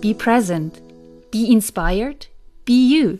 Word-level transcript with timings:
be 0.00 0.14
present, 0.14 0.80
be 1.32 1.50
inspired, 1.50 2.28
be 2.64 2.72
you. 2.72 3.18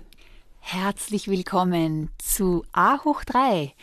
Herzlich 0.60 1.27
willkommen 1.27 2.10
zu 2.18 2.65
A 2.73 3.02
hoch 3.02 3.24
3. 3.24 3.74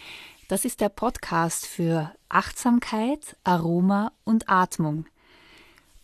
Das 0.47 0.63
ist 0.63 0.79
der 0.79 0.87
Podcast 0.87 1.65
für 1.65 2.13
Achtsamkeit, 2.29 3.35
Aroma 3.43 4.13
und 4.23 4.49
Atmung. 4.49 5.07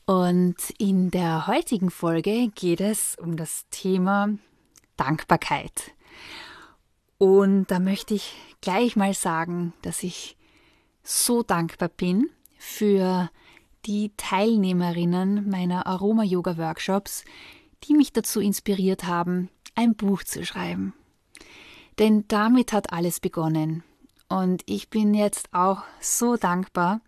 Und 0.05 0.57
in 0.79 1.11
der 1.11 1.47
heutigen 1.47 1.91
Folge 1.91 2.49
geht 2.49 2.81
es 2.81 3.15
um 3.15 3.37
das 3.37 3.67
Thema 3.69 4.29
Dankbarkeit. 4.97 5.91
Und 7.17 7.67
da 7.67 7.79
möchte 7.79 8.15
ich 8.15 8.33
gleich 8.59 8.97
mal 8.97 9.13
sagen, 9.13 9.71
dass 9.81 10.03
ich 10.03 10.35
so 11.03 11.41
dankbar 11.41 11.87
bin 11.89 12.29
für 12.57 13.29
die 13.29 13.41
Teilnehmerinnen 14.17 15.49
meiner 15.49 15.87
Aroma-Yoga-Workshops, 15.87 17.23
die 17.83 17.93
mich 17.93 18.13
dazu 18.13 18.39
inspiriert 18.39 19.05
haben, 19.05 19.49
ein 19.75 19.95
Buch 19.95 20.23
zu 20.23 20.45
schreiben. 20.45 20.93
Denn 21.99 22.25
damit 22.27 22.73
hat 22.73 22.93
alles 22.93 23.19
begonnen. 23.19 23.83
Und 24.29 24.63
ich 24.65 24.89
bin 24.89 25.13
jetzt 25.13 25.53
auch 25.53 25.83
so 25.99 26.37
dankbar, 26.37 27.01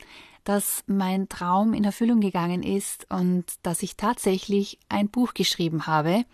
dass 0.44 0.84
mein 0.88 1.30
Traum 1.30 1.74
in 1.74 1.86
Erfüllung 1.86 2.20
gegangen 2.20 2.64
ist 2.64 3.10
und 3.10 3.46
dass 3.64 3.82
ich 3.82 3.96
tatsächlich 3.96 4.78
ein 4.90 5.10
Buch 5.10 5.34
geschrieben 5.34 5.88
habe, 5.88 6.26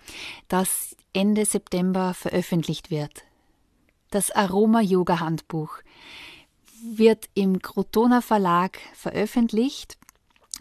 das 0.47 0.95
Ende 1.13 1.45
September 1.45 2.13
veröffentlicht 2.13 2.89
wird. 2.89 3.23
Das 4.09 4.31
Aroma 4.31 4.81
Yoga 4.81 5.19
Handbuch 5.19 5.77
wird 6.83 7.29
im 7.35 7.61
Crotona 7.61 8.21
Verlag 8.21 8.79
veröffentlicht 8.93 9.98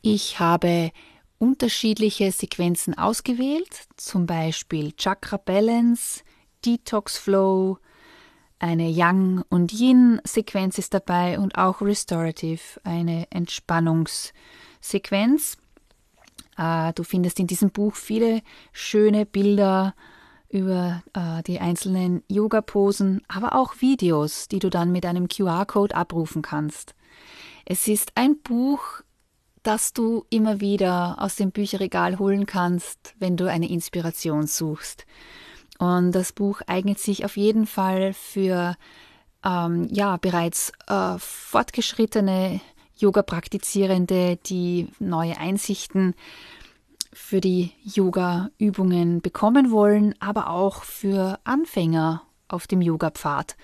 Ich 0.00 0.40
habe 0.40 0.90
unterschiedliche 1.38 2.32
Sequenzen 2.32 2.98
ausgewählt, 2.98 3.86
zum 3.96 4.26
Beispiel 4.26 4.90
Chakra 4.96 5.36
Balance, 5.36 6.24
Detox 6.64 7.18
Flow, 7.18 7.78
eine 8.58 8.88
Yang 8.88 9.44
und 9.48 9.72
Yin 9.72 10.20
Sequenz 10.24 10.78
ist 10.78 10.94
dabei 10.94 11.38
und 11.38 11.56
auch 11.58 11.82
Restorative, 11.82 12.80
eine 12.84 13.26
Entspannungssequenz. 13.30 15.58
Äh, 16.56 16.94
du 16.94 17.02
findest 17.02 17.40
in 17.40 17.48
diesem 17.48 17.70
Buch 17.70 17.96
viele 17.96 18.40
schöne 18.72 19.26
Bilder 19.26 19.94
über 20.52 21.02
äh, 21.14 21.42
die 21.44 21.60
einzelnen 21.60 22.22
Yoga-Posen, 22.28 23.22
aber 23.26 23.54
auch 23.54 23.80
Videos, 23.80 24.48
die 24.48 24.58
du 24.58 24.68
dann 24.70 24.92
mit 24.92 25.06
einem 25.06 25.28
QR-Code 25.28 25.94
abrufen 25.94 26.42
kannst. 26.42 26.94
Es 27.64 27.88
ist 27.88 28.12
ein 28.16 28.38
Buch, 28.42 29.00
das 29.62 29.92
du 29.92 30.26
immer 30.28 30.60
wieder 30.60 31.16
aus 31.18 31.36
dem 31.36 31.52
Bücherregal 31.52 32.18
holen 32.18 32.46
kannst, 32.46 33.14
wenn 33.18 33.36
du 33.36 33.48
eine 33.50 33.70
Inspiration 33.70 34.46
suchst. 34.46 35.06
Und 35.78 36.12
das 36.12 36.32
Buch 36.32 36.60
eignet 36.66 36.98
sich 36.98 37.24
auf 37.24 37.36
jeden 37.36 37.66
Fall 37.66 38.12
für 38.12 38.76
ähm, 39.44 39.88
ja 39.90 40.16
bereits 40.18 40.72
äh, 40.86 41.16
fortgeschrittene 41.18 42.60
Yoga-Praktizierende, 42.98 44.36
die 44.36 44.88
neue 44.98 45.38
Einsichten 45.38 46.14
für 47.12 47.40
die 47.40 47.72
Yoga-Übungen 47.82 49.20
bekommen 49.20 49.70
wollen, 49.70 50.14
aber 50.20 50.50
auch 50.50 50.84
für 50.84 51.38
Anfänger 51.44 52.22
auf 52.48 52.66
dem 52.66 52.80
Yoga-Pfad 52.80 53.56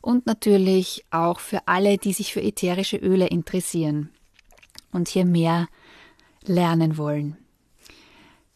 und 0.00 0.26
natürlich 0.26 1.04
auch 1.10 1.40
für 1.40 1.66
alle, 1.66 1.98
die 1.98 2.12
sich 2.12 2.32
für 2.32 2.42
ätherische 2.42 2.96
Öle 2.96 3.26
interessieren 3.26 4.10
und 4.92 5.08
hier 5.08 5.24
mehr 5.24 5.68
lernen 6.44 6.96
wollen. 6.96 7.36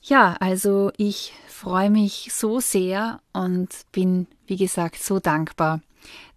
Ja, 0.03 0.37
also 0.41 0.93
ich 0.97 1.33
freue 1.49 1.91
mich 1.91 2.31
so 2.33 2.61
sehr 2.61 3.21
und 3.33 3.69
bin, 3.93 4.27
wie 4.47 4.57
gesagt, 4.57 5.03
so 5.03 5.19
dankbar, 5.19 5.81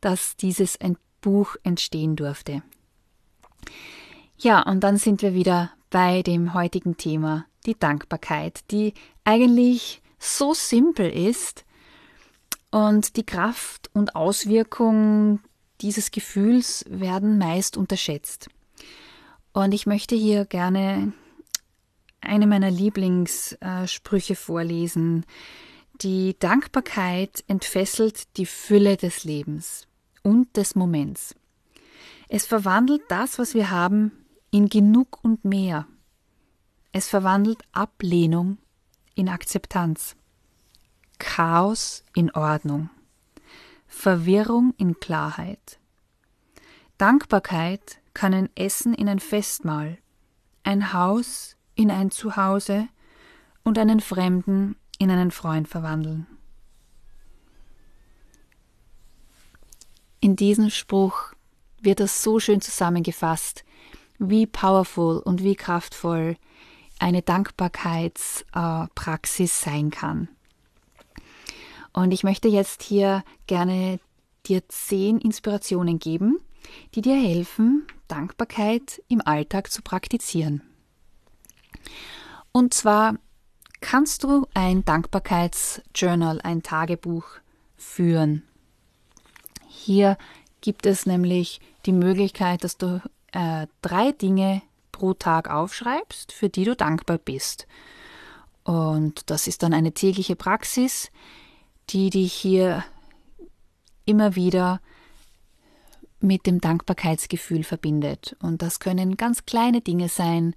dass 0.02 0.36
dieses 0.36 0.78
Buch 1.22 1.56
entstehen 1.64 2.16
durfte. 2.16 2.62
Ja, 4.38 4.62
und 4.64 4.82
dann 4.82 4.98
sind 4.98 5.22
wir 5.22 5.34
wieder 5.34 5.72
bei 5.90 6.22
dem 6.22 6.54
heutigen 6.54 6.98
Thema, 6.98 7.46
die 7.66 7.78
Dankbarkeit, 7.78 8.72
die 8.72 8.94
eigentlich 9.24 10.02
so 10.20 10.54
simpel 10.54 11.10
ist 11.10 11.66
und 12.72 13.18
die 13.18 13.26
Kraft 13.26 13.90
und 13.94 14.16
Auswirkung 14.16 15.40
dieses 15.82 16.12
Gefühls 16.12 16.86
werden 16.88 17.38
meist 17.38 17.78
unterschätzt. 17.78 18.50
Und 19.52 19.74
ich 19.74 19.86
möchte 19.86 20.16
hier 20.16 20.46
gerne 20.46 21.14
eine 22.22 22.48
meiner 22.48 22.72
Lieblingssprüche 22.72 24.36
vorlesen. 24.36 25.26
Die 26.02 26.36
Dankbarkeit 26.40 27.44
entfesselt 27.48 28.38
die 28.38 28.46
Fülle 28.46 28.98
des 28.98 29.24
Lebens 29.24 29.88
und 30.24 30.56
des 30.58 30.76
Moments. 30.76 31.36
Es 32.30 32.48
verwandelt 32.48 33.04
das, 33.10 33.38
was 33.38 33.54
wir 33.54 33.70
haben, 33.70 34.12
in 34.50 34.70
genug 34.70 35.20
und 35.24 35.46
mehr. 35.46 35.86
Es 36.96 37.10
verwandelt 37.10 37.64
Ablehnung 37.72 38.60
in 39.16 39.28
Akzeptanz, 39.28 40.16
Chaos 41.18 42.04
in 42.14 42.30
Ordnung, 42.32 42.92
Verwirrung 43.88 44.76
in 44.78 45.00
Klarheit. 45.00 45.80
Dankbarkeit 47.00 47.98
kann 48.14 48.36
ein 48.36 48.50
Essen 48.56 48.94
in 48.94 49.10
ein 49.10 49.18
Festmahl, 49.18 49.98
ein 50.62 50.94
Haus 50.94 51.58
in 51.74 51.90
ein 51.90 52.12
Zuhause 52.12 52.88
und 53.64 53.80
einen 53.80 54.00
Fremden 54.00 54.76
in 55.00 55.10
einen 55.10 55.32
Freund 55.32 55.68
verwandeln. 55.68 56.28
In 60.20 60.36
diesem 60.36 60.70
Spruch 60.70 61.34
wird 61.82 62.00
das 62.00 62.22
so 62.22 62.40
schön 62.40 62.62
zusammengefasst, 62.62 63.66
wie 64.20 64.46
powerful 64.46 65.18
und 65.18 65.44
wie 65.44 65.56
kraftvoll 65.56 66.38
eine 67.00 67.22
Dankbarkeitspraxis 67.22 69.62
sein 69.62 69.90
kann. 69.90 70.28
Und 71.94 72.12
ich 72.12 72.24
möchte 72.24 72.48
jetzt 72.48 72.84
hier 72.84 73.24
gerne 73.48 74.00
dir 74.46 74.68
zehn 74.68 75.20
Inspirationen 75.20 76.00
geben, 76.00 76.40
die 76.96 77.02
dir 77.02 77.16
helfen, 77.16 77.86
Dankbarkeit 78.08 79.02
im 79.08 79.22
Alltag 79.26 79.72
zu 79.72 79.82
praktizieren. 79.82 80.62
Und 82.52 82.74
zwar 82.74 83.16
kannst 83.82 84.24
du 84.24 84.48
ein 84.54 84.86
Dankbarkeitsjournal, 84.86 86.42
ein 86.42 86.64
Tagebuch 86.64 87.26
führen. 87.76 88.44
Hier 89.68 90.18
gibt 90.62 90.86
es 90.86 91.06
nämlich 91.06 91.60
die 91.86 91.92
Möglichkeit, 91.92 92.64
dass 92.64 92.78
du 92.78 93.02
äh, 93.34 93.68
drei 93.82 94.14
Dinge 94.14 94.62
pro 94.94 95.14
Tag 95.14 95.50
aufschreibst, 95.50 96.32
für 96.32 96.48
die 96.48 96.64
du 96.64 96.78
dankbar 96.78 97.18
bist. 97.18 97.68
Und 98.64 99.30
das 99.30 99.48
ist 99.48 99.64
dann 99.64 99.74
eine 99.74 99.92
tägliche 99.92 100.38
Praxis, 100.38 101.12
die 101.90 102.10
dich 102.10 102.32
hier 102.32 102.86
immer 104.06 104.36
wieder 104.36 104.80
mit 106.22 106.46
dem 106.46 106.62
Dankbarkeitsgefühl 106.62 107.66
verbindet. 107.66 108.38
Und 108.42 108.62
das 108.62 108.80
können 108.80 109.18
ganz 109.18 109.46
kleine 109.46 109.82
Dinge 109.82 110.08
sein. 110.08 110.56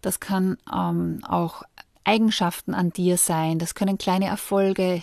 Das 0.00 0.20
kann 0.20 0.56
ähm, 0.72 1.20
auch 1.26 1.64
Eigenschaften 2.04 2.74
an 2.74 2.90
dir 2.90 3.16
sein. 3.16 3.58
Das 3.58 3.74
können 3.74 3.98
kleine 3.98 4.26
Erfolge 4.26 5.02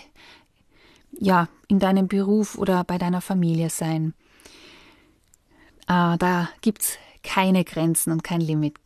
ja, 1.12 1.48
in 1.68 1.78
deinem 1.78 2.08
Beruf 2.08 2.56
oder 2.56 2.84
bei 2.84 2.96
deiner 2.96 3.20
Familie 3.20 3.68
sein. 3.68 4.14
Äh, 5.86 6.16
da 6.18 6.48
gibt 6.60 6.82
es 6.82 6.98
keine 7.28 7.62
Grenzen 7.62 8.10
und 8.10 8.24
kein 8.24 8.40
Limit. 8.40 8.78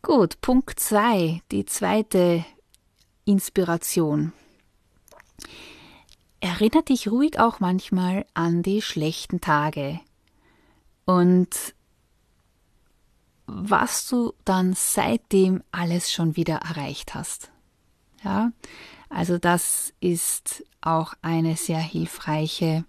Gut, 0.00 0.40
Punkt 0.40 0.80
2, 0.80 1.42
die 1.52 1.66
zweite 1.66 2.46
Inspiration. 3.26 4.32
Erinner 6.40 6.80
dich 6.80 7.08
ruhig 7.08 7.38
auch 7.38 7.60
manchmal 7.60 8.24
an 8.32 8.62
die 8.62 8.80
schlechten 8.80 9.42
Tage 9.42 10.00
und 11.04 11.74
was 13.46 14.08
du 14.08 14.32
dann 14.46 14.72
seitdem 14.74 15.62
alles 15.72 16.10
schon 16.10 16.36
wieder 16.36 16.56
erreicht 16.56 17.14
hast. 17.14 17.50
Ja, 18.24 18.50
also 19.10 19.36
das 19.36 19.92
ist 20.00 20.64
auch 20.80 21.12
eine 21.20 21.56
sehr 21.56 21.80
hilfreiche, 21.80 22.86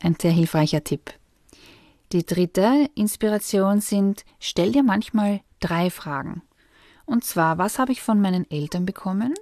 ein 0.00 0.16
sehr 0.20 0.32
hilfreicher 0.32 0.84
Tipp. 0.84 1.17
Die 2.12 2.24
dritte 2.24 2.88
Inspiration 2.94 3.80
sind, 3.80 4.24
stell 4.40 4.72
dir 4.72 4.82
manchmal 4.82 5.40
drei 5.60 5.90
Fragen. 5.90 6.42
Und 7.04 7.24
zwar, 7.24 7.58
was 7.58 7.78
habe 7.78 7.92
ich 7.92 8.02
von 8.02 8.20
meinen 8.20 8.50
Eltern 8.50 8.86
bekommen? 8.86 9.34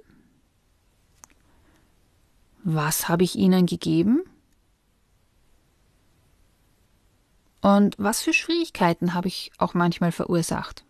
Was 2.63 3.07
habe 3.07 3.23
ich 3.23 3.35
ihnen 3.35 3.65
gegeben? 3.65 4.23
Und 7.61 7.95
was 7.97 8.21
für 8.21 8.33
Schwierigkeiten 8.33 9.13
habe 9.13 9.27
ich 9.29 9.51
auch 9.57 9.73
manchmal 9.73 10.11
verursacht? 10.11 10.83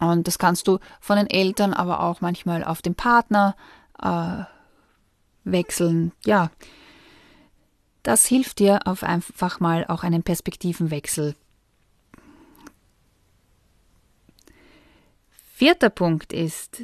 Und 0.00 0.26
das 0.26 0.38
kannst 0.38 0.68
du 0.68 0.78
von 1.00 1.16
den 1.16 1.30
Eltern, 1.30 1.72
aber 1.72 2.00
auch 2.00 2.20
manchmal 2.20 2.64
auf 2.64 2.82
den 2.82 2.94
Partner 2.94 3.56
äh, 4.00 4.44
wechseln. 5.44 6.12
Ja, 6.24 6.50
das 8.06 8.24
hilft 8.24 8.60
dir 8.60 8.86
auf 8.86 9.02
einfach 9.02 9.58
mal 9.58 9.84
auch 9.88 10.04
einen 10.04 10.22
Perspektivenwechsel. 10.22 11.34
Vierter 15.52 15.90
Punkt 15.90 16.32
ist, 16.32 16.82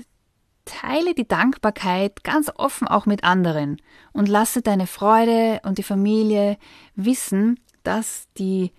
teile 0.65 1.15
die 1.15 1.29
Dankbarkeit 1.29 2.25
ganz 2.25 2.51
offen 2.57 2.89
auch 2.89 3.07
mit 3.07 3.23
anderen 3.23 3.81
und 4.13 4.29
lasse 4.29 4.63
deine 4.63 4.89
Freude 4.89 5.61
und 5.63 5.79
die 5.79 5.85
Familie 5.85 6.59
wissen, 6.97 7.61
dass 7.85 8.27
die, 8.37 8.73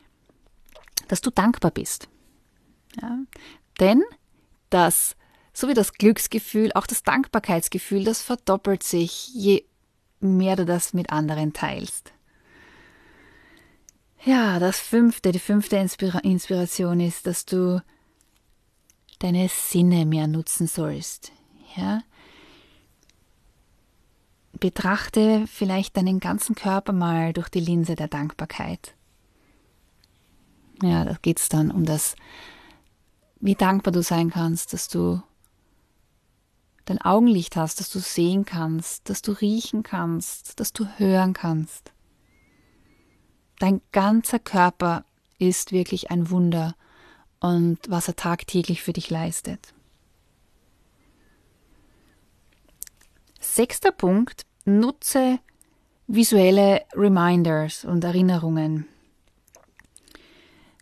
dass 1.07 1.21
du 1.21 1.29
dankbar 1.29 1.71
bist. 1.71 2.09
Ja? 3.01 3.19
Denn 3.79 4.03
das, 4.69 5.15
so 5.53 5.69
wie 5.69 5.73
das 5.73 5.93
Glücksgefühl, 5.93 6.73
auch 6.73 6.87
das 6.87 7.03
Dankbarkeitsgefühl, 7.03 8.03
das 8.03 8.21
verdoppelt 8.21 8.83
sich, 8.83 9.29
je 9.33 9.63
mehr 10.19 10.57
du 10.57 10.65
das 10.65 10.93
mit 10.93 11.09
anderen 11.09 11.53
teilst. 11.53 12.11
Ja, 14.25 14.57
das 14.59 14.79
fünfte, 14.79 15.33
die 15.33 15.39
fünfte 15.39 15.75
Inspira 15.75 16.19
Inspiration 16.19 17.01
ist, 17.01 17.27
dass 17.27 17.45
du 17.45 17.83
deine 19.19 19.49
Sinne 19.49 20.05
mehr 20.05 20.27
nutzen 20.27 20.67
sollst. 20.67 21.33
Ja? 21.75 22.03
Betrachte 24.53 25.45
vielleicht 25.47 25.97
deinen 25.97 26.21
ganzen 26.21 26.55
Körper 26.55 26.93
mal 26.93 27.33
durch 27.33 27.49
die 27.49 27.59
Linse 27.59 27.95
der 27.95 28.07
Dankbarkeit. 28.07 28.95
Ja, 30.81 31.03
da 31.03 31.17
geht 31.21 31.39
es 31.39 31.49
dann 31.49 31.69
um 31.69 31.85
das, 31.85 32.15
wie 33.41 33.55
dankbar 33.55 33.91
du 33.91 34.01
sein 34.01 34.29
kannst, 34.29 34.71
dass 34.71 34.87
du 34.87 35.21
dein 36.85 37.01
Augenlicht 37.01 37.57
hast, 37.57 37.81
dass 37.81 37.89
du 37.89 37.99
sehen 37.99 38.45
kannst, 38.45 39.09
dass 39.09 39.21
du 39.21 39.33
riechen 39.33 39.83
kannst, 39.83 40.61
dass 40.61 40.71
du 40.71 40.85
hören 40.97 41.33
kannst. 41.33 41.91
Dein 43.63 43.79
ganzer 43.93 44.39
Körper 44.39 45.05
ist 45.39 45.71
wirklich 45.71 46.11
ein 46.11 46.29
Wunder 46.29 46.75
und 47.39 47.79
was 47.87 48.09
er 48.09 48.17
tagtäglich 48.17 48.83
für 48.83 48.91
dich 48.91 49.09
leistet. 49.09 49.73
Sechster 53.39 53.93
Punkt, 53.93 54.45
nutze 54.65 55.39
visuelle 56.07 56.81
Reminders 56.93 57.85
und 57.85 58.03
Erinnerungen. 58.03 58.85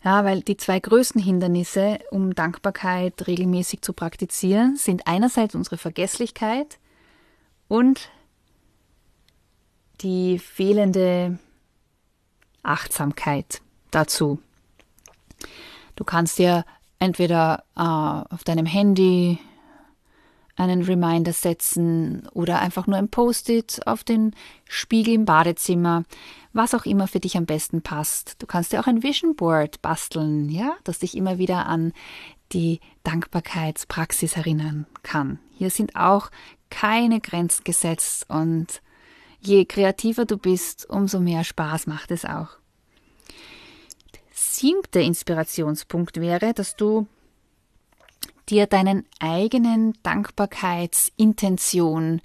Ja, 0.04 0.25
weil 0.25 0.42
die 0.42 0.57
zwei 0.57 0.80
größten 0.80 1.22
Hindernisse, 1.22 2.00
um 2.10 2.34
Dankbarkeit 2.34 3.27
regelmäßig 3.27 3.84
zu 3.84 3.94
praktizieren, 3.94 4.75
sind 4.75 5.05
einerseits 5.05 5.53
unsere 5.53 5.77
Vergesslichkeit 5.77 6.79
und 7.67 8.10
die 10.01 10.39
fehlende 10.39 11.38
Achtsamkeit 12.63 13.62
dazu. 13.91 14.39
Du 15.96 16.03
kannst 16.03 16.39
dir 16.39 16.65
entweder 17.00 17.63
äh, 17.75 17.82
auf 17.82 18.44
deinem 18.44 18.65
Handy 18.65 19.39
einen 20.56 20.84
Reminder 20.84 21.34
setzen 21.34 22.27
oder 22.34 22.60
einfach 22.60 22.86
nur 22.86 22.98
ein 22.98 23.10
Post-it 23.10 23.86
auf 23.88 24.03
den 24.03 24.36
Spiegel 24.68 25.15
im 25.15 25.25
Badezimmer, 25.25 26.03
was 26.53 26.75
auch 26.75 26.86
immer 26.86 27.08
für 27.08 27.20
dich 27.20 27.38
am 27.38 27.46
besten 27.46 27.82
passt. 27.82 28.36
Du 28.41 28.46
kannst 28.46 28.72
dir 28.72 28.80
auch 28.80 28.88
ein 28.88 29.01
Vision 29.01 29.36
Board 29.36 29.82
basteln, 29.82 30.50
ja, 30.50 30.75
das 30.84 31.00
dich 31.00 31.18
immer 31.18 31.38
wieder 31.38 31.65
an 31.65 31.94
die 32.51 32.80
Dankbarkeitspraxis 33.03 34.36
erinnern 34.36 34.86
kann. 35.03 35.39
Hier 35.51 35.70
sind 35.70 35.96
auch 35.96 36.30
keine 36.70 37.22
Grenzen 37.22 37.63
gesetzt 37.63 38.30
und 38.30 38.82
je 39.41 39.65
kreativer 39.65 40.25
du 40.25 40.38
bist, 40.38 40.89
umso 40.89 41.19
mehr 41.19 41.43
Spaß 41.43 41.88
macht 41.88 42.12
es 42.12 42.25
auch 42.25 42.62
siebte 44.62 45.01
Inspirationspunkt 45.01 46.21
wäre, 46.21 46.53
dass 46.53 46.75
du 46.75 47.07
dir 48.48 48.67
deinen 48.67 49.07
eigenen 49.19 49.98
Dankbarkeitsintention 50.03 52.21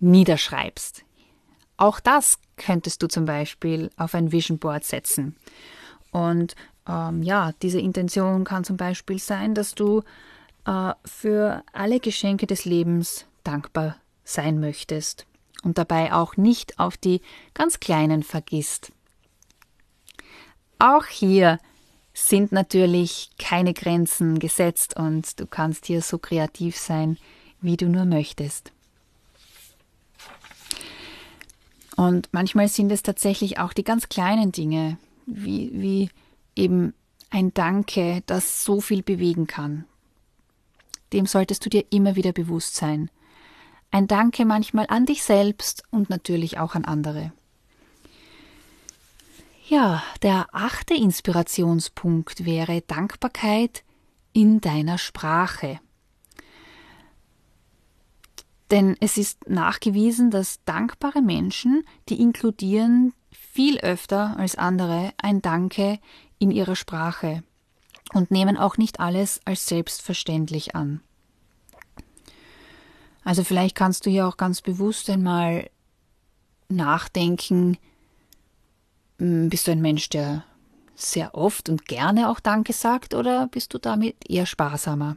niederschreibst. 0.00 1.06
Auch 1.78 2.00
das 2.00 2.38
könntest 2.56 3.02
du 3.02 3.08
zum 3.08 3.24
Beispiel 3.24 3.90
auf 3.96 4.14
ein 4.14 4.32
Vision 4.32 4.58
Board 4.58 4.84
setzen. 4.84 5.34
Und 6.10 6.54
ähm, 6.86 7.22
ja, 7.22 7.52
diese 7.62 7.80
Intention 7.80 8.44
kann 8.44 8.64
zum 8.64 8.76
Beispiel 8.76 9.18
sein, 9.18 9.54
dass 9.54 9.74
du 9.74 10.02
äh, 10.66 10.92
für 11.04 11.62
alle 11.72 12.00
Geschenke 12.00 12.46
des 12.46 12.66
Lebens 12.66 13.24
dankbar 13.44 13.96
sein 14.24 14.60
möchtest 14.60 15.26
und 15.62 15.78
dabei 15.78 16.12
auch 16.12 16.36
nicht 16.36 16.78
auf 16.78 16.96
die 16.96 17.20
ganz 17.54 17.80
kleinen 17.80 18.22
vergisst. 18.22 18.92
Auch 20.78 21.06
hier 21.06 21.58
sind 22.14 22.52
natürlich 22.52 23.30
keine 23.38 23.74
Grenzen 23.74 24.38
gesetzt 24.38 24.96
und 24.96 25.38
du 25.38 25.46
kannst 25.46 25.86
hier 25.86 26.02
so 26.02 26.18
kreativ 26.18 26.76
sein, 26.76 27.18
wie 27.60 27.76
du 27.76 27.88
nur 27.88 28.04
möchtest. 28.04 28.72
Und 31.96 32.30
manchmal 32.32 32.68
sind 32.68 32.90
es 32.90 33.02
tatsächlich 33.02 33.58
auch 33.58 33.74
die 33.74 33.84
ganz 33.84 34.08
kleinen 34.08 34.52
Dinge, 34.52 34.96
wie, 35.26 35.70
wie 35.74 36.10
eben 36.56 36.94
ein 37.28 37.52
Danke, 37.52 38.22
das 38.26 38.64
so 38.64 38.80
viel 38.80 39.02
bewegen 39.02 39.46
kann. 39.46 39.84
Dem 41.12 41.26
solltest 41.26 41.64
du 41.64 41.70
dir 41.70 41.84
immer 41.90 42.16
wieder 42.16 42.32
bewusst 42.32 42.74
sein. 42.76 43.10
Ein 43.90 44.06
Danke 44.06 44.44
manchmal 44.44 44.86
an 44.88 45.06
dich 45.06 45.22
selbst 45.22 45.82
und 45.90 46.10
natürlich 46.10 46.58
auch 46.58 46.74
an 46.74 46.84
andere. 46.84 47.32
Ja, 49.68 50.02
der 50.22 50.48
achte 50.52 50.94
Inspirationspunkt 50.94 52.44
wäre 52.44 52.82
Dankbarkeit 52.82 53.84
in 54.32 54.60
deiner 54.60 54.98
Sprache. 54.98 55.80
Denn 58.70 58.96
es 59.00 59.16
ist 59.16 59.48
nachgewiesen, 59.48 60.30
dass 60.30 60.62
dankbare 60.64 61.22
Menschen, 61.22 61.82
die 62.08 62.20
inkludieren 62.20 63.12
viel 63.32 63.78
öfter 63.78 64.36
als 64.38 64.56
andere 64.56 65.12
ein 65.18 65.42
Danke 65.42 65.98
in 66.38 66.50
ihrer 66.50 66.76
Sprache 66.76 67.42
und 68.12 68.30
nehmen 68.30 68.56
auch 68.56 68.76
nicht 68.76 69.00
alles 69.00 69.40
als 69.44 69.66
selbstverständlich 69.66 70.76
an. 70.76 71.00
Also 73.24 73.44
vielleicht 73.44 73.74
kannst 73.76 74.06
du 74.06 74.10
hier 74.10 74.26
auch 74.26 74.36
ganz 74.36 74.62
bewusst 74.62 75.10
einmal 75.10 75.68
nachdenken, 76.68 77.76
hm, 79.18 79.50
bist 79.50 79.66
du 79.66 79.72
ein 79.72 79.82
Mensch, 79.82 80.08
der 80.08 80.44
sehr 80.94 81.34
oft 81.34 81.68
und 81.68 81.86
gerne 81.86 82.28
auch 82.30 82.40
Danke 82.40 82.72
sagt 82.72 83.14
oder 83.14 83.48
bist 83.48 83.74
du 83.74 83.78
damit 83.78 84.16
eher 84.28 84.46
sparsamer? 84.46 85.16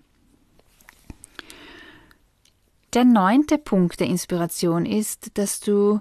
Der 2.94 3.06
neunte 3.06 3.58
Punkt 3.58 4.00
der 4.00 4.08
Inspiration 4.08 4.86
ist, 4.86 5.38
dass 5.38 5.60
du 5.60 6.00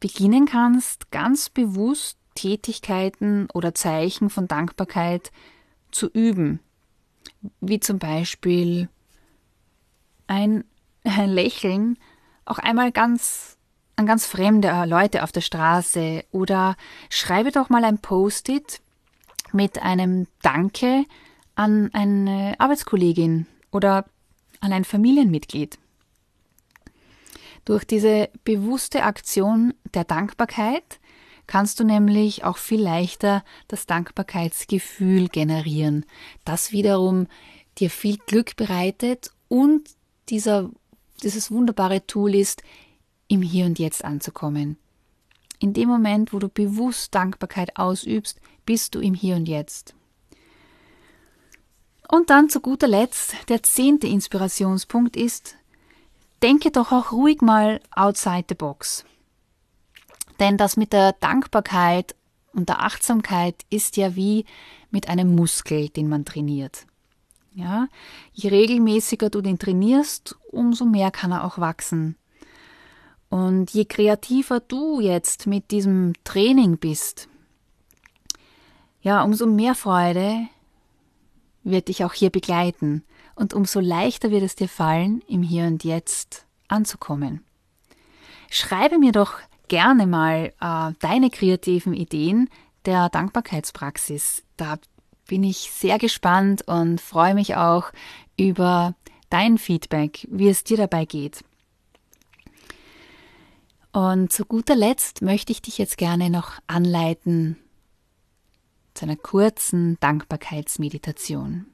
beginnen 0.00 0.46
kannst, 0.46 1.10
ganz 1.10 1.48
bewusst 1.48 2.18
Tätigkeiten 2.34 3.48
oder 3.52 3.74
Zeichen 3.74 4.30
von 4.30 4.46
Dankbarkeit 4.46 5.32
zu 5.90 6.08
üben, 6.08 6.60
wie 7.60 7.80
zum 7.80 7.98
Beispiel 7.98 8.88
ein, 10.28 10.64
ein 11.04 11.30
Lächeln 11.30 11.98
auch 12.44 12.58
einmal 12.58 12.92
ganz 12.92 13.58
an 13.96 14.06
ganz 14.06 14.26
fremde 14.26 14.84
Leute 14.86 15.24
auf 15.24 15.32
der 15.32 15.40
Straße 15.40 16.24
oder 16.30 16.76
schreibe 17.10 17.50
doch 17.50 17.68
mal 17.68 17.84
ein 17.84 17.98
Post-it 17.98 18.80
mit 19.52 19.82
einem 19.82 20.28
Danke 20.40 21.04
an 21.56 21.90
eine 21.92 22.54
Arbeitskollegin 22.58 23.46
oder 23.72 24.04
an 24.60 24.72
ein 24.72 24.84
Familienmitglied. 24.84 25.78
Durch 27.64 27.84
diese 27.84 28.30
bewusste 28.44 29.02
Aktion 29.02 29.74
der 29.94 30.04
Dankbarkeit 30.04 31.00
kannst 31.48 31.80
du 31.80 31.84
nämlich 31.84 32.44
auch 32.44 32.56
viel 32.56 32.80
leichter 32.80 33.42
das 33.66 33.86
Dankbarkeitsgefühl 33.86 35.28
generieren, 35.28 36.06
das 36.44 36.70
wiederum 36.70 37.26
dir 37.78 37.90
viel 37.90 38.18
Glück 38.26 38.54
bereitet 38.54 39.32
und 39.48 39.97
dieser, 40.30 40.70
dieses 41.22 41.50
wunderbare 41.50 42.06
Tool 42.06 42.34
ist, 42.34 42.62
im 43.28 43.42
Hier 43.42 43.66
und 43.66 43.78
Jetzt 43.78 44.04
anzukommen. 44.04 44.78
In 45.58 45.72
dem 45.72 45.88
Moment, 45.88 46.32
wo 46.32 46.38
du 46.38 46.48
bewusst 46.48 47.14
Dankbarkeit 47.14 47.76
ausübst, 47.76 48.40
bist 48.64 48.94
du 48.94 49.00
im 49.00 49.14
Hier 49.14 49.36
und 49.36 49.46
Jetzt. 49.46 49.94
Und 52.10 52.30
dann 52.30 52.48
zu 52.48 52.60
guter 52.60 52.88
Letzt, 52.88 53.34
der 53.48 53.62
zehnte 53.62 54.06
Inspirationspunkt 54.06 55.14
ist, 55.16 55.56
denke 56.42 56.70
doch 56.70 56.90
auch 56.90 57.12
ruhig 57.12 57.42
mal 57.42 57.80
outside 57.94 58.46
the 58.48 58.54
box. 58.54 59.04
Denn 60.40 60.56
das 60.56 60.76
mit 60.76 60.92
der 60.92 61.12
Dankbarkeit 61.12 62.14
und 62.52 62.68
der 62.68 62.82
Achtsamkeit 62.82 63.56
ist 63.68 63.96
ja 63.96 64.16
wie 64.16 64.46
mit 64.90 65.08
einem 65.08 65.34
Muskel, 65.34 65.90
den 65.90 66.08
man 66.08 66.24
trainiert. 66.24 66.86
Ja, 67.58 67.88
je 68.32 68.50
regelmäßiger 68.50 69.30
du 69.30 69.40
den 69.40 69.58
trainierst, 69.58 70.36
umso 70.52 70.84
mehr 70.84 71.10
kann 71.10 71.32
er 71.32 71.42
auch 71.42 71.58
wachsen. 71.58 72.14
Und 73.30 73.72
je 73.72 73.84
kreativer 73.84 74.60
du 74.60 75.00
jetzt 75.00 75.48
mit 75.48 75.72
diesem 75.72 76.12
Training 76.22 76.78
bist, 76.78 77.28
ja, 79.00 79.24
umso 79.24 79.46
mehr 79.46 79.74
Freude 79.74 80.46
wird 81.64 81.88
dich 81.88 82.04
auch 82.04 82.12
hier 82.12 82.30
begleiten 82.30 83.02
und 83.34 83.54
umso 83.54 83.80
leichter 83.80 84.30
wird 84.30 84.44
es 84.44 84.54
dir 84.54 84.68
fallen, 84.68 85.20
im 85.26 85.42
Hier 85.42 85.66
und 85.66 85.82
Jetzt 85.82 86.46
anzukommen. 86.68 87.44
Schreibe 88.50 88.98
mir 88.98 89.10
doch 89.10 89.32
gerne 89.66 90.06
mal 90.06 90.52
äh, 90.60 90.92
deine 91.00 91.30
kreativen 91.30 91.92
Ideen 91.92 92.48
der 92.84 93.08
Dankbarkeitspraxis. 93.08 94.44
Da 94.56 94.78
bin 95.28 95.44
ich 95.44 95.70
sehr 95.70 95.98
gespannt 95.98 96.66
und 96.66 97.00
freue 97.00 97.34
mich 97.34 97.54
auch 97.54 97.92
über 98.36 98.96
dein 99.30 99.58
Feedback, 99.58 100.26
wie 100.30 100.48
es 100.48 100.64
dir 100.64 100.76
dabei 100.76 101.04
geht. 101.04 101.44
Und 103.92 104.32
zu 104.32 104.44
guter 104.44 104.74
Letzt 104.74 105.22
möchte 105.22 105.52
ich 105.52 105.62
dich 105.62 105.78
jetzt 105.78 105.98
gerne 105.98 106.30
noch 106.30 106.52
anleiten 106.66 107.56
zu 108.94 109.04
einer 109.04 109.16
kurzen 109.16 109.96
Dankbarkeitsmeditation. 110.00 111.66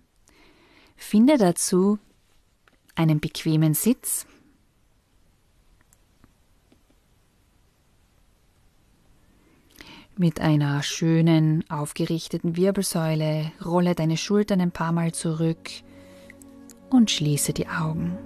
Finde 0.97 1.39
dazu 1.39 1.99
einen 2.95 3.21
bequemen 3.21 3.75
Sitz. 3.75 4.27
Mit 10.17 10.41
einer 10.41 10.81
schönen, 10.85 11.65
aufgerichteten 11.69 12.57
Wirbelsäule 12.57 13.51
rolle 13.65 13.97
deine 13.97 14.17
Schultern 14.17 14.61
ein 14.61 14.71
paar 14.71 14.93
Mal 14.93 15.11
zurück 15.11 15.69
und 16.89 17.11
schließe 17.11 17.53
die 17.53 17.67
Augen. 17.67 18.17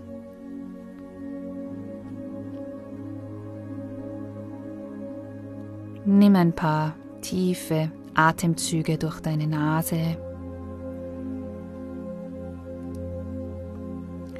Nimm 6.04 6.36
ein 6.36 6.54
paar 6.54 6.94
tiefe 7.22 7.90
Atemzüge 8.12 8.98
durch 8.98 9.20
deine 9.20 9.46
Nase. 9.46 10.18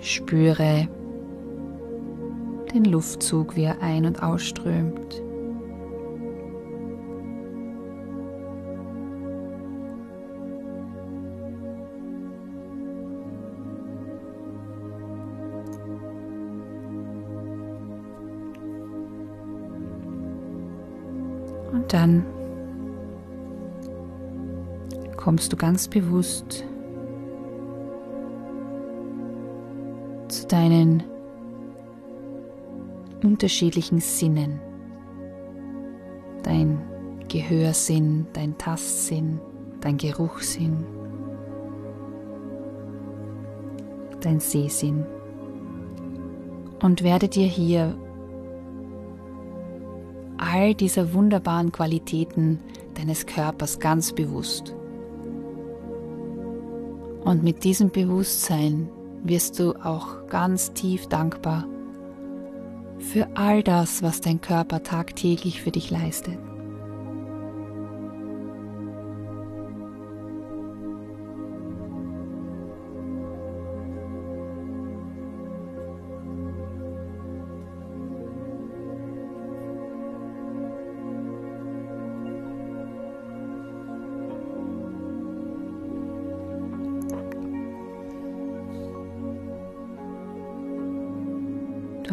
Spüre 0.03 0.87
den 2.75 2.85
Luftzug, 2.85 3.57
wie 3.57 3.65
er 3.65 3.81
ein- 3.81 4.05
und 4.05 4.23
ausströmt. 4.23 5.23
Dann 21.99 22.25
kommst 25.17 25.53
du 25.53 25.57
ganz 25.57 25.89
bewusst 25.89 26.65
zu 30.29 30.47
deinen 30.47 31.03
unterschiedlichen 33.25 33.99
Sinnen. 33.99 34.61
Dein 36.45 36.79
Gehörsinn, 37.27 38.29
dein 38.33 38.57
Tastsinn, 38.59 39.41
dein 39.81 39.97
Geruchssinn, 39.97 40.87
dein 44.21 44.39
Sehsinn. 44.39 45.05
Und 46.81 47.03
werde 47.03 47.27
dir 47.27 47.49
hier 47.49 47.97
all 50.51 50.75
dieser 50.75 51.13
wunderbaren 51.13 51.73
Qualitäten 51.73 52.61
deines 52.95 53.27
Körpers 53.27 53.79
ganz 53.79 54.13
bewusst. 54.13 54.75
Und 57.25 57.43
mit 57.43 57.65
diesem 57.65 57.91
Bewusstsein 57.91 58.89
wirst 59.23 59.59
du 59.59 59.75
auch 59.75 60.27
ganz 60.29 60.73
tief 60.73 61.07
dankbar 61.09 61.67
für 62.99 63.29
all 63.35 63.63
das, 63.63 64.03
was 64.03 64.21
dein 64.21 64.41
Körper 64.41 64.83
tagtäglich 64.83 65.61
für 65.61 65.71
dich 65.71 65.91
leistet. 65.91 66.39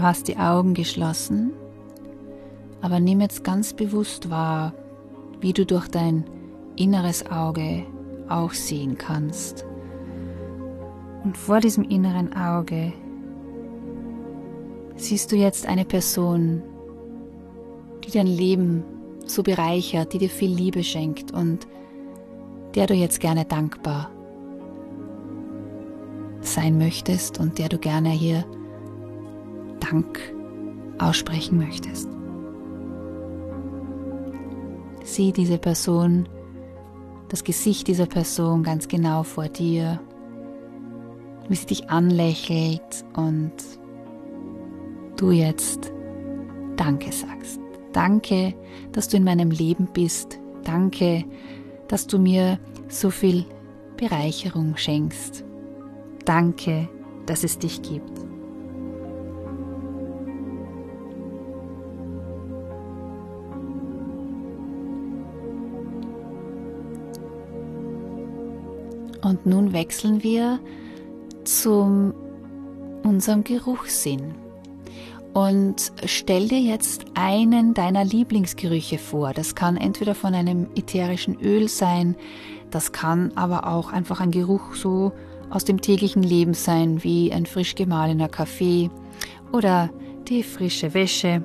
Hast 0.06 0.28
die 0.28 0.38
Augen 0.38 0.74
geschlossen, 0.74 1.52
aber 2.82 3.00
nimm 3.00 3.22
jetzt 3.22 3.44
ganz 3.44 3.74
bewusst 3.74 4.30
wahr, 4.30 4.74
wie 5.42 5.52
du 5.52 5.66
durch 5.66 5.88
dein 5.88 6.24
inneres 6.76 7.26
Auge 7.30 7.84
auch 8.30 8.52
sehen 8.52 8.98
kannst. 8.98 9.66
Und 11.24 11.38
vor 11.38 11.60
diesem 11.60 11.84
inneren 11.84 12.36
Auge 12.36 12.94
siehst 14.96 15.32
du 15.32 15.36
jetzt 15.36 15.66
eine 15.68 15.86
Person, 15.86 16.62
die 18.04 18.12
dein 18.12 18.28
Leben 18.28 18.84
so 19.26 19.42
bereichert, 19.42 20.14
die 20.14 20.20
dir 20.20 20.30
viel 20.30 20.54
Liebe 20.54 20.84
schenkt 20.84 21.32
und 21.32 21.68
der 22.76 22.86
du 22.86 22.94
jetzt 22.94 23.20
gerne 23.20 23.46
dankbar 23.46 24.12
sein 26.42 26.78
möchtest 26.78 27.40
und 27.40 27.58
der 27.58 27.70
du 27.70 27.80
gerne 27.80 28.10
hier 28.10 28.46
Dank 29.92 30.34
aussprechen 30.98 31.58
möchtest. 31.58 32.10
Sieh 35.04 35.32
diese 35.32 35.58
Person, 35.58 36.28
das 37.30 37.44
Gesicht 37.44 37.88
dieser 37.88 38.06
Person 38.06 38.64
ganz 38.64 38.88
genau 38.88 39.24
vor 39.24 39.48
dir, 39.48 40.00
wie 41.48 41.56
sie 41.56 41.68
dich 41.68 41.90
anlächelt 41.90 43.06
und 43.16 43.54
du 45.18 45.32
jetzt 45.32 45.92
Danke 46.76 47.12
sagst. 47.12 47.60
Danke, 47.94 48.54
dass 48.92 49.08
du 49.08 49.18
in 49.18 49.24
meinem 49.24 49.52
Leben 49.52 49.88
bist. 49.94 50.40
Danke, 50.64 51.24
dass 51.88 52.08
du 52.08 52.18
mir 52.20 52.60
so 52.90 53.10
viel 53.10 53.46
Bereicherung 53.96 54.76
schenkst. 54.76 55.46
Danke, 56.26 56.90
dass 57.28 57.44
es 57.44 57.58
dich 57.60 57.82
gibt. 57.82 58.25
Und 69.26 69.48
nun 69.48 69.74
wechseln 69.74 70.22
wir 70.22 70.60
zu 71.46 72.14
unserem 73.04 73.44
Geruchssinn. 73.44 74.36
Und 75.34 75.92
stell 76.06 76.48
dir 76.48 76.60
jetzt 76.60 77.06
einen 77.16 77.74
deiner 77.74 78.06
Lieblingsgerüche 78.06 79.00
vor. 79.00 79.34
Das 79.34 79.56
kann 79.56 79.78
entweder 79.78 80.14
von 80.14 80.36
einem 80.36 80.68
ätherischen 80.76 81.40
Öl 81.42 81.68
sein, 81.70 82.16
das 82.70 82.92
kann 82.92 83.32
aber 83.36 83.66
auch 83.66 83.92
einfach 83.92 84.20
ein 84.20 84.30
Geruch 84.30 84.76
so 84.76 85.12
aus 85.50 85.66
dem 85.66 85.82
täglichen 85.82 86.22
Leben 86.22 86.54
sein, 86.54 87.04
wie 87.04 87.34
ein 87.34 87.48
frisch 87.48 87.74
gemahlener 87.74 88.30
Kaffee 88.30 88.92
oder 89.52 89.90
die 90.28 90.44
frische 90.44 90.94
Wäsche. 90.94 91.44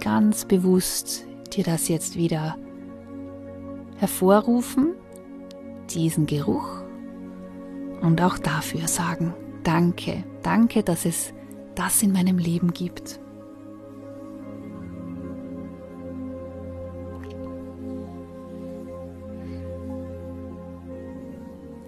Ganz 0.00 0.44
bewusst 0.44 1.24
dir 1.54 1.64
das 1.64 1.88
jetzt 1.88 2.16
wieder 2.16 2.58
hervorrufen, 3.98 4.94
diesen 5.90 6.26
Geruch 6.26 6.82
und 8.02 8.20
auch 8.22 8.38
dafür 8.38 8.88
sagen, 8.88 9.34
danke, 9.62 10.24
danke, 10.42 10.82
dass 10.82 11.04
es 11.04 11.32
das 11.74 12.02
in 12.02 12.12
meinem 12.12 12.38
Leben 12.38 12.72
gibt. 12.72 13.20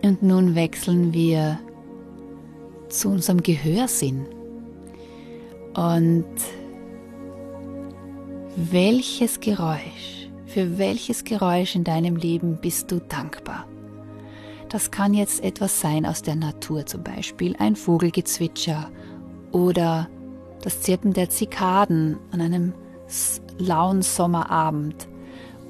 Und 0.03 0.23
nun 0.23 0.55
wechseln 0.55 1.12
wir 1.12 1.59
zu 2.88 3.11
unserem 3.11 3.43
Gehörsinn. 3.43 4.27
Und 5.75 6.25
welches 8.57 9.38
Geräusch, 9.41 10.27
für 10.49 10.78
welches 10.78 11.25
Geräusch 11.25 11.76
in 11.76 11.85
deinem 11.85 12.17
Leben 12.17 12.59
bist 12.61 12.90
du 12.90 13.00
dankbar? 13.00 13.67
Das 14.69 14.90
kann 14.90 15.14
jetzt 15.14 15.43
etwas 15.43 15.81
sein 15.81 16.05
aus 16.05 16.23
der 16.23 16.37
Natur, 16.37 16.85
zum 16.85 17.03
Beispiel 17.03 17.55
ein 17.59 17.77
Vogelgezwitscher 17.77 18.90
oder 19.53 20.09
das 20.62 20.83
Zirpen 20.83 21.12
der 21.12 21.31
Zikaden 21.31 22.18
an 22.33 22.40
einem 22.40 22.75
lauen 23.59 24.03
Sommerabend 24.03 25.09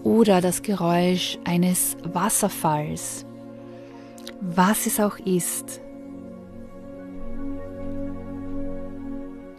oder 0.03 0.41
das 0.41 0.63
Geräusch 0.63 1.39
eines 1.45 1.97
Wasserfalls 2.03 3.27
was 4.41 4.87
es 4.87 5.01
auch 5.01 5.19
ist. 5.19 5.81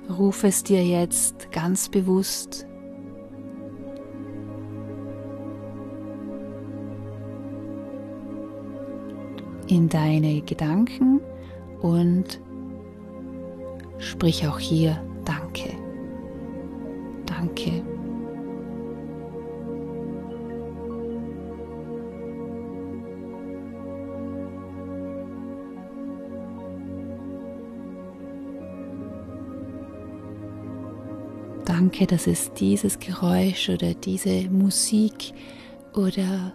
Ruf 0.10 0.43
es 0.43 0.63
dir 0.63 0.84
jetzt 0.84 1.52
ganz 1.52 1.89
bewusst 1.89 2.65
in 9.69 9.88
deine 9.88 10.41
Gedanken 10.41 11.21
und 11.82 12.41
sprich 13.99 14.47
auch 14.47 14.60
hier 14.60 15.01
Danke. 15.25 15.75
Danke. 17.25 17.84
Danke, 31.65 32.08
dass 32.08 32.25
es 32.25 32.51
dieses 32.53 32.99
Geräusch 32.99 33.69
oder 33.69 33.93
diese 33.93 34.49
Musik 34.49 35.34
oder 35.93 36.53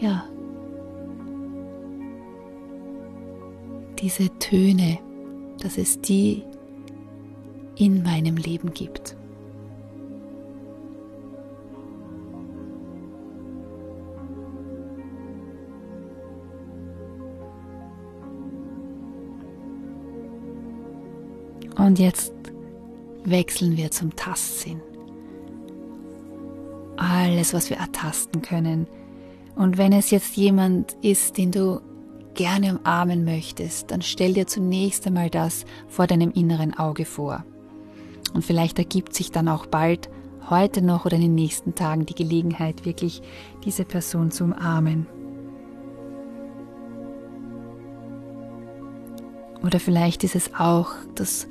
ja, 0.00 0.24
diese 4.06 4.30
Töne, 4.38 5.00
dass 5.60 5.78
es 5.78 6.00
die 6.00 6.44
in 7.74 8.04
meinem 8.04 8.36
Leben 8.36 8.72
gibt. 8.72 9.16
Und 21.76 21.98
jetzt 21.98 22.32
wechseln 23.24 23.76
wir 23.76 23.90
zum 23.90 24.14
Tastsinn. 24.14 24.80
Alles, 26.96 27.52
was 27.52 27.70
wir 27.70 27.78
ertasten 27.78 28.40
können. 28.40 28.86
Und 29.56 29.78
wenn 29.78 29.92
es 29.92 30.12
jetzt 30.12 30.36
jemand 30.36 30.96
ist, 31.02 31.36
den 31.36 31.50
du 31.50 31.80
gerne 32.36 32.78
umarmen 32.78 33.24
möchtest, 33.24 33.90
dann 33.90 34.02
stell 34.02 34.34
dir 34.34 34.46
zunächst 34.46 35.06
einmal 35.06 35.30
das 35.30 35.64
vor 35.88 36.06
deinem 36.06 36.30
inneren 36.30 36.78
Auge 36.78 37.04
vor. 37.04 37.44
Und 38.34 38.44
vielleicht 38.44 38.78
ergibt 38.78 39.14
sich 39.14 39.32
dann 39.32 39.48
auch 39.48 39.66
bald, 39.66 40.08
heute 40.48 40.82
noch 40.82 41.06
oder 41.06 41.16
in 41.16 41.22
den 41.22 41.34
nächsten 41.34 41.74
Tagen, 41.74 42.06
die 42.06 42.14
Gelegenheit, 42.14 42.84
wirklich 42.84 43.22
diese 43.64 43.84
Person 43.84 44.30
zu 44.30 44.44
umarmen. 44.44 45.06
Oder 49.64 49.80
vielleicht 49.80 50.22
ist 50.22 50.36
es 50.36 50.54
auch 50.54 50.92
das 51.16 51.48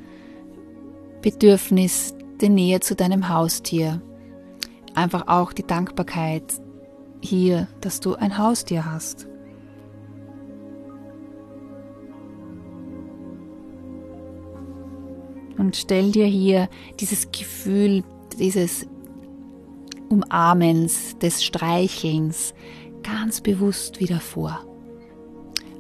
Bedürfnis 1.22 2.14
der 2.40 2.50
Nähe 2.50 2.80
zu 2.80 2.96
deinem 2.96 3.28
Haustier. 3.30 4.02
Einfach 4.94 5.28
auch 5.28 5.52
die 5.52 5.66
Dankbarkeit 5.68 6.54
hier, 7.22 7.68
dass 7.82 8.00
du 8.00 8.16
ein 8.16 8.38
Haustier 8.38 8.86
hast. 8.86 9.28
Und 15.58 15.76
stell 15.76 16.12
dir 16.12 16.26
hier 16.26 16.70
dieses 17.00 17.32
Gefühl, 17.32 18.04
dieses 18.38 18.88
Umarmens, 20.10 21.18
des 21.18 21.44
Streichelns 21.44 22.54
ganz 23.04 23.42
bewusst 23.42 24.00
wieder 24.00 24.20
vor. 24.20 24.66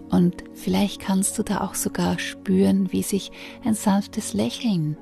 Und 0.09 0.43
vielleicht 0.53 1.01
kannst 1.01 1.37
du 1.37 1.43
da 1.43 1.61
auch 1.61 1.75
sogar 1.75 2.19
spüren, 2.19 2.91
wie 2.91 3.03
sich 3.03 3.31
ein 3.63 3.73
sanftes 3.73 4.33
Lächeln 4.33 4.97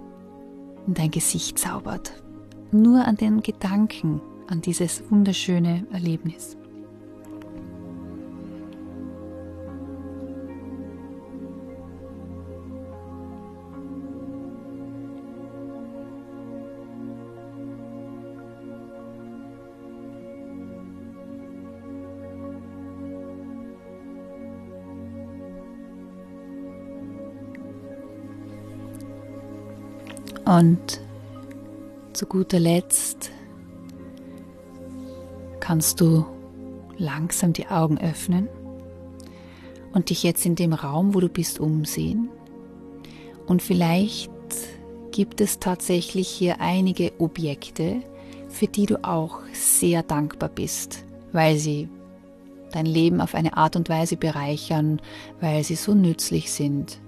in 0.87 0.93
dein 0.93 1.11
Gesicht 1.11 1.59
zaubert. 1.59 2.23
Nur 2.71 3.05
an 3.05 3.17
den 3.17 3.41
Gedanken 3.41 4.21
an 4.47 4.61
dieses 4.61 5.03
wunderschöne 5.09 5.85
Erlebnis. 5.91 6.57
Und 30.45 30.99
zu 32.13 32.25
guter 32.25 32.59
Letzt 32.59 33.31
kannst 35.59 36.01
du 36.01 36.25
langsam 36.97 37.53
die 37.53 37.67
Augen 37.67 37.97
öffnen 37.97 38.49
und 39.93 40.09
dich 40.09 40.23
jetzt 40.23 40.45
in 40.45 40.55
dem 40.55 40.73
Raum, 40.73 41.13
wo 41.13 41.21
du 41.21 41.29
bist, 41.29 41.59
umsehen. 41.59 42.29
Und 43.45 43.61
vielleicht 43.61 44.31
gibt 45.11 45.41
es 45.41 45.59
tatsächlich 45.59 46.27
hier 46.27 46.59
einige 46.59 47.13
Objekte, 47.19 48.01
für 48.49 48.67
die 48.67 48.85
du 48.85 49.03
auch 49.03 49.39
sehr 49.53 50.03
dankbar 50.03 50.49
bist, 50.49 51.05
weil 51.31 51.57
sie 51.57 51.87
dein 52.71 52.85
Leben 52.85 53.21
auf 53.21 53.35
eine 53.35 53.55
Art 53.55 53.75
und 53.75 53.89
Weise 53.89 54.17
bereichern, 54.17 55.01
weil 55.39 55.63
sie 55.63 55.75
so 55.75 55.93
nützlich 55.93 56.51
sind 56.51 56.99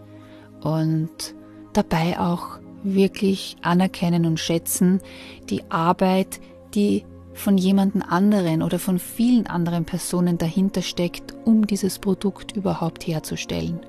und 0.61 1.35
dabei 1.73 2.19
auch 2.19 2.59
wirklich 2.93 3.57
anerkennen 3.61 4.25
und 4.25 4.39
schätzen 4.39 5.01
die 5.49 5.63
Arbeit, 5.69 6.39
die 6.73 7.03
von 7.33 7.57
jemandem 7.57 8.01
anderen 8.01 8.61
oder 8.61 8.79
von 8.79 8.97
vielen 8.97 9.47
anderen 9.47 9.85
Personen 9.85 10.37
dahinter 10.37 10.81
steckt, 10.81 11.33
um 11.43 11.67
dieses 11.67 11.99
Produkt 11.99 12.55
überhaupt 12.55 13.05
herzustellen. 13.05 13.79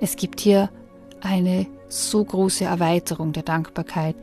Es 0.00 0.16
gibt 0.16 0.40
hier 0.40 0.70
eine 1.20 1.66
so 1.88 2.22
große 2.22 2.64
Erweiterung 2.64 3.32
der 3.32 3.42
Dankbarkeit 3.42 4.14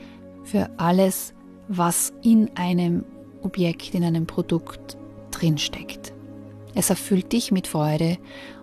für 0.44 0.70
alles, 0.78 1.34
was 1.68 2.14
in 2.22 2.52
einem 2.56 3.04
Objekt, 3.42 3.96
in 3.96 4.04
einem 4.04 4.28
Produkt 4.28 4.98
drinsteckt. 5.32 6.14
Es 6.76 6.90
erfüllt 6.90 7.32
dich 7.32 7.52
mit 7.52 7.68
Freude 7.68 8.18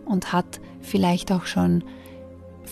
und 0.04 0.32
hat 0.32 0.60
vielleicht 0.80 1.32
auch 1.32 1.46
schon 1.46 1.82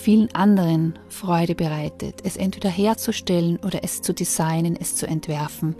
vielen 0.00 0.34
anderen 0.34 0.98
Freude 1.08 1.54
bereitet, 1.54 2.22
es 2.24 2.36
entweder 2.36 2.70
herzustellen 2.70 3.58
oder 3.58 3.84
es 3.84 4.00
zu 4.00 4.14
designen, 4.14 4.74
es 4.80 4.96
zu 4.96 5.06
entwerfen. 5.06 5.76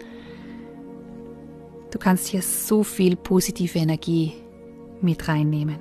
Du 1.91 1.99
kannst 1.99 2.29
hier 2.29 2.43
so 2.43 2.85
viel 2.85 3.17
positive 3.17 3.79
Energie 3.79 4.35
mit 5.01 5.27
reinnehmen. 5.27 5.79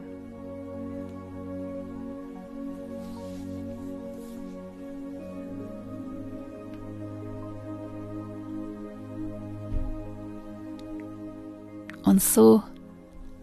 Und 12.06 12.24
so 12.24 12.64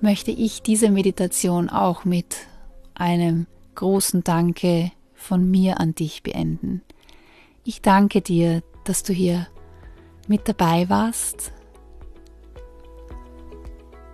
möchte 0.00 0.30
ich 0.30 0.62
diese 0.62 0.90
Meditation 0.90 1.68
auch 1.68 2.04
mit 2.04 2.36
einem 2.94 3.46
großen 3.76 4.24
Danke 4.24 4.90
von 5.14 5.50
mir 5.50 5.78
an 5.78 5.94
dich 5.94 6.22
beenden. 6.22 6.82
Ich 7.64 7.82
danke 7.82 8.20
dir, 8.20 8.62
dass 8.84 9.02
du 9.02 9.12
hier 9.12 9.46
mit 10.28 10.48
dabei 10.48 10.88
warst. 10.88 11.52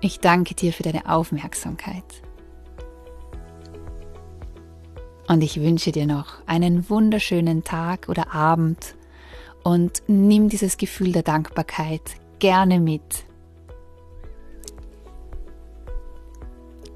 Ich 0.01 0.20
danke 0.20 0.55
dir 0.55 0.72
für 0.72 0.83
deine 0.83 1.09
Aufmerksamkeit. 1.09 2.05
Und 5.29 5.42
ich 5.42 5.61
wünsche 5.61 5.92
dir 5.92 6.07
noch 6.07 6.46
einen 6.46 6.90
wunderschönen 6.90 7.64
Tag 7.64 8.09
oder 8.09 8.35
Abend 8.35 8.96
und 9.62 10.03
nimm 10.09 10.48
dieses 10.48 10.77
Gefühl 10.77 11.12
der 11.12 11.22
Dankbarkeit 11.22 12.03
gerne 12.38 12.81
mit. 12.81 13.25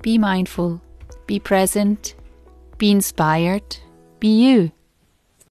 Be 0.02 0.18
mindful, 0.18 0.80
be 1.26 1.38
present, 1.40 2.15
be 2.78 2.90
inspired, 2.90 3.76
be 4.20 4.28
you. 4.28 4.72